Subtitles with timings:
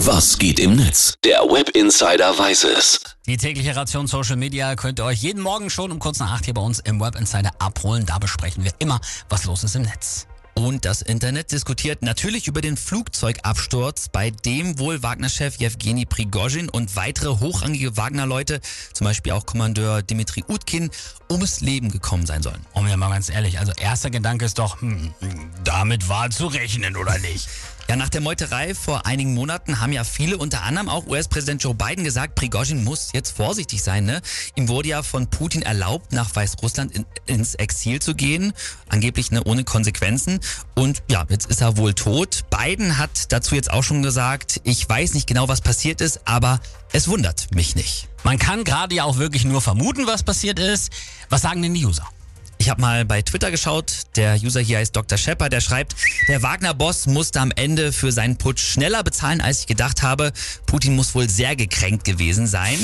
[0.00, 1.14] Was geht im Netz?
[1.24, 3.00] Der Web Insider weiß es.
[3.26, 6.44] Die tägliche Ration Social Media könnt ihr euch jeden Morgen schon um kurz nach acht
[6.44, 8.04] hier bei uns im Web Insider abholen.
[8.04, 10.26] Da besprechen wir immer, was los ist im Netz.
[10.54, 16.94] Und das Internet diskutiert natürlich über den Flugzeugabsturz, bei dem wohl Wagner-Chef Jewgeni Prigozhin und
[16.96, 18.60] weitere hochrangige Wagner-Leute,
[18.92, 20.90] zum Beispiel auch Kommandeur Dimitri Utkin,
[21.30, 22.64] ums Leben gekommen sein sollen.
[22.72, 25.14] Und wir mal ganz ehrlich, also erster Gedanke ist doch, hm,
[25.64, 27.48] damit war zu rechnen, oder nicht?
[27.88, 31.72] Ja, nach der Meuterei vor einigen Monaten haben ja viele, unter anderem auch US-Präsident Joe
[31.72, 34.04] Biden, gesagt, Prigozhin muss jetzt vorsichtig sein.
[34.04, 34.22] Ne?
[34.56, 38.54] Ihm wurde ja von Putin erlaubt, nach Weißrussland in, ins Exil zu gehen,
[38.88, 40.40] angeblich ne, ohne Konsequenzen.
[40.74, 42.44] Und ja, jetzt ist er wohl tot.
[42.50, 46.58] Biden hat dazu jetzt auch schon gesagt, ich weiß nicht genau, was passiert ist, aber
[46.90, 48.08] es wundert mich nicht.
[48.24, 50.90] Man kann gerade ja auch wirklich nur vermuten, was passiert ist.
[51.28, 52.08] Was sagen denn die User?
[52.66, 55.16] Ich habe mal bei Twitter geschaut, der User hier heißt Dr.
[55.16, 55.94] Shepard, der schreibt,
[56.26, 60.32] der Wagner-Boss musste am Ende für seinen Putsch schneller bezahlen, als ich gedacht habe.
[60.66, 62.76] Putin muss wohl sehr gekränkt gewesen sein.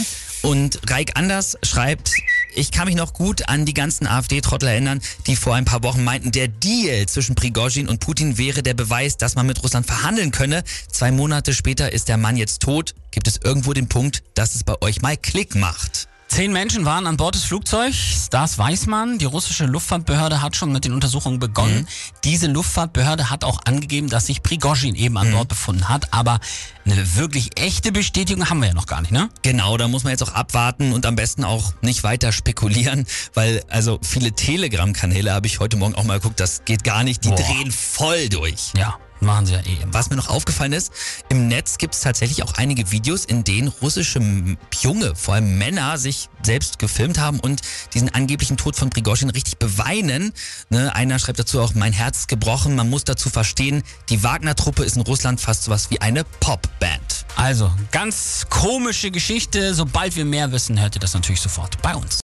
[0.42, 2.12] Und Reik Anders schreibt,
[2.54, 6.04] ich kann mich noch gut an die ganzen AfD-Trottel erinnern, die vor ein paar Wochen
[6.04, 10.30] meinten, der Deal zwischen Prigozhin und Putin wäre der Beweis, dass man mit Russland verhandeln
[10.30, 10.62] könne.
[10.92, 12.94] Zwei Monate später ist der Mann jetzt tot.
[13.10, 16.01] Gibt es irgendwo den Punkt, dass es bei euch mal Klick macht?
[16.32, 19.18] Zehn Menschen waren an Bord des Flugzeugs, das weiß man.
[19.18, 21.80] Die russische Luftfahrtbehörde hat schon mit den Untersuchungen begonnen.
[21.80, 21.86] Mhm.
[22.24, 25.32] Diese Luftfahrtbehörde hat auch angegeben, dass sich Prigozhin eben an mhm.
[25.34, 26.14] Bord befunden hat.
[26.14, 26.40] Aber
[26.86, 29.28] eine wirklich echte Bestätigung haben wir ja noch gar nicht, ne?
[29.42, 33.62] Genau, da muss man jetzt auch abwarten und am besten auch nicht weiter spekulieren, weil
[33.68, 37.26] also viele Telegram-Kanäle habe ich heute Morgen auch mal geguckt, das geht gar nicht.
[37.26, 37.36] Die Boah.
[37.36, 38.72] drehen voll durch.
[38.74, 38.96] Ja.
[39.22, 39.94] Machen sie ja eh immer.
[39.94, 40.92] Was mir noch aufgefallen ist,
[41.28, 44.20] im Netz gibt es tatsächlich auch einige Videos, in denen russische
[44.80, 47.60] Junge, vor allem Männer, sich selbst gefilmt haben und
[47.94, 50.32] diesen angeblichen Tod von Prigozhin richtig beweinen.
[50.70, 54.82] Ne, einer schreibt dazu auch, mein Herz ist gebrochen, man muss dazu verstehen, die Wagner-Truppe
[54.82, 57.24] ist in Russland fast sowas wie eine Popband.
[57.36, 59.74] Also, ganz komische Geschichte.
[59.74, 62.18] Sobald wir mehr wissen, hört ihr das natürlich sofort bei uns.